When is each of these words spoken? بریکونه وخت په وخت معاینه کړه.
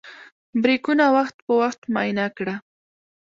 بریکونه 0.61 1.03
وخت 1.17 1.35
په 1.45 1.53
وخت 1.61 1.81
معاینه 1.93 2.25
کړه. 2.37 2.55